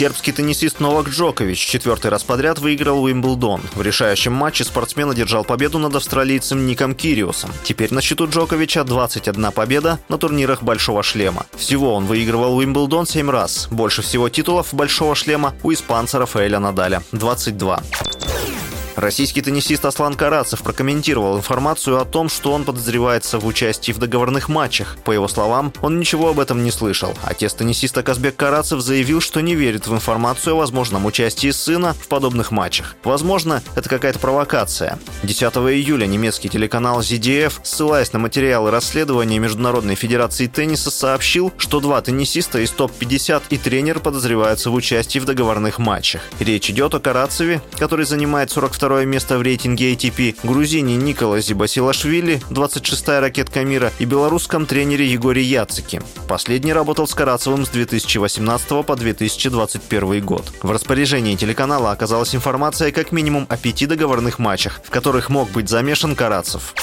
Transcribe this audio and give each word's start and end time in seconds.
Сербский 0.00 0.32
теннисист 0.32 0.80
Новак 0.80 1.10
Джокович 1.10 1.58
четвертый 1.58 2.10
раз 2.10 2.22
подряд 2.22 2.58
выиграл 2.58 3.02
Уимблдон. 3.02 3.60
В 3.74 3.82
решающем 3.82 4.32
матче 4.32 4.64
спортсмен 4.64 5.10
одержал 5.10 5.44
победу 5.44 5.78
над 5.78 5.94
австралийцем 5.94 6.64
Ником 6.66 6.94
Кириусом. 6.94 7.50
Теперь 7.64 7.92
на 7.92 8.00
счету 8.00 8.26
Джоковича 8.26 8.84
21 8.84 9.52
победа 9.52 9.98
на 10.08 10.16
турнирах 10.16 10.62
Большого 10.62 11.02
шлема. 11.02 11.44
Всего 11.54 11.92
он 11.94 12.06
выигрывал 12.06 12.56
Уимблдон 12.56 13.04
7 13.04 13.28
раз. 13.28 13.68
Больше 13.70 14.00
всего 14.00 14.30
титулов 14.30 14.72
Большого 14.72 15.14
шлема 15.14 15.54
у 15.62 15.70
испанца 15.70 16.18
Рафаэля 16.18 16.60
Надаля– 16.60 17.02
22. 17.12 17.82
Российский 19.00 19.40
теннисист 19.40 19.82
Аслан 19.86 20.12
Карацев 20.12 20.62
прокомментировал 20.62 21.38
информацию 21.38 21.98
о 21.98 22.04
том, 22.04 22.28
что 22.28 22.52
он 22.52 22.64
подозревается 22.64 23.38
в 23.38 23.46
участии 23.46 23.92
в 23.92 23.98
договорных 23.98 24.50
матчах. 24.50 24.98
По 25.04 25.12
его 25.12 25.26
словам, 25.26 25.72
он 25.80 25.98
ничего 25.98 26.28
об 26.28 26.38
этом 26.38 26.62
не 26.62 26.70
слышал. 26.70 27.14
Отец 27.22 27.54
теннисиста 27.54 28.02
Казбек 28.02 28.36
Карацев 28.36 28.82
заявил, 28.82 29.22
что 29.22 29.40
не 29.40 29.54
верит 29.54 29.86
в 29.86 29.94
информацию 29.94 30.54
о 30.54 30.58
возможном 30.58 31.06
участии 31.06 31.50
сына 31.50 31.94
в 31.94 32.08
подобных 32.08 32.50
матчах. 32.50 32.94
Возможно, 33.02 33.62
это 33.74 33.88
какая-то 33.88 34.18
провокация. 34.18 34.98
10 35.22 35.42
июля 35.42 36.04
немецкий 36.04 36.50
телеканал 36.50 37.00
ZDF, 37.00 37.54
ссылаясь 37.62 38.12
на 38.12 38.18
материалы 38.18 38.70
расследования 38.70 39.38
Международной 39.38 39.94
Федерации 39.94 40.46
Тенниса, 40.46 40.90
сообщил, 40.90 41.54
что 41.56 41.80
два 41.80 42.02
теннисиста 42.02 42.58
из 42.58 42.70
топ-50 42.72 43.44
и 43.48 43.56
тренер 43.56 44.00
подозреваются 44.00 44.68
в 44.68 44.74
участии 44.74 45.20
в 45.20 45.24
договорных 45.24 45.78
матчах. 45.78 46.20
Речь 46.38 46.68
идет 46.68 46.94
о 46.94 47.00
Карацеве, 47.00 47.62
который 47.78 48.04
занимает 48.04 48.50
42 48.50 48.89
второе 48.90 49.06
место 49.06 49.38
в 49.38 49.42
рейтинге 49.42 49.94
ATP, 49.94 50.38
грузине 50.42 50.96
Никола 50.96 51.38
Зибасилашвили, 51.38 52.42
26-я 52.50 53.20
ракетка 53.20 53.62
мира, 53.62 53.92
и 54.00 54.04
белорусском 54.04 54.66
тренере 54.66 55.06
Егоре 55.06 55.42
Яцики. 55.42 56.02
Последний 56.26 56.72
работал 56.72 57.06
с 57.06 57.14
Карацевым 57.14 57.64
с 57.64 57.68
2018 57.68 58.84
по 58.84 58.96
2021 58.96 60.24
год. 60.24 60.52
В 60.64 60.72
распоряжении 60.72 61.36
телеканала 61.36 61.92
оказалась 61.92 62.34
информация 62.34 62.90
как 62.90 63.12
минимум 63.12 63.46
о 63.48 63.56
пяти 63.56 63.86
договорных 63.86 64.40
матчах, 64.40 64.80
в 64.82 64.90
которых 64.90 65.30
мог 65.30 65.48
быть 65.52 65.68
замешан 65.68 66.16
Карацев. 66.16 66.74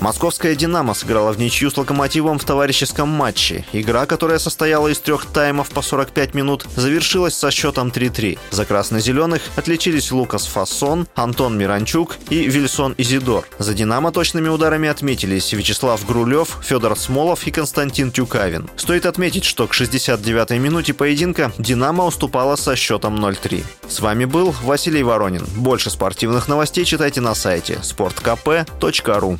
Московская 0.00 0.56
«Динамо» 0.56 0.94
сыграла 0.94 1.30
в 1.32 1.38
ничью 1.38 1.70
с 1.70 1.76
«Локомотивом» 1.76 2.38
в 2.38 2.44
товарищеском 2.44 3.08
матче. 3.08 3.66
Игра, 3.74 4.06
которая 4.06 4.38
состояла 4.38 4.88
из 4.88 4.98
трех 4.98 5.26
таймов 5.26 5.68
по 5.68 5.82
45 5.82 6.32
минут, 6.32 6.66
завершилась 6.74 7.34
со 7.34 7.50
счетом 7.50 7.88
3-3. 7.88 8.38
За 8.50 8.64
красно-зеленых 8.64 9.42
отличились 9.56 10.10
Лукас 10.10 10.46
Фассон, 10.46 11.06
Антон 11.14 11.58
Миранчук 11.58 12.16
и 12.30 12.46
Вильсон 12.46 12.94
Изидор. 12.96 13.46
За 13.58 13.74
«Динамо» 13.74 14.10
точными 14.10 14.48
ударами 14.48 14.88
отметились 14.88 15.52
Вячеслав 15.52 16.04
Грулев, 16.06 16.58
Федор 16.62 16.98
Смолов 16.98 17.46
и 17.46 17.50
Константин 17.50 18.10
Тюкавин. 18.10 18.70
Стоит 18.76 19.04
отметить, 19.04 19.44
что 19.44 19.66
к 19.66 19.72
69-й 19.72 20.58
минуте 20.58 20.94
поединка 20.94 21.52
«Динамо» 21.58 22.06
уступала 22.06 22.56
со 22.56 22.74
счетом 22.74 23.22
0-3. 23.22 23.64
С 23.86 24.00
вами 24.00 24.24
был 24.24 24.54
Василий 24.62 25.02
Воронин. 25.02 25.44
Больше 25.56 25.90
спортивных 25.90 26.48
новостей 26.48 26.86
читайте 26.86 27.20
на 27.20 27.34
сайте 27.34 27.80
sportkp.ru. 27.82 29.38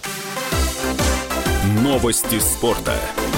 Новости 1.79 2.41
спорта. 2.41 3.30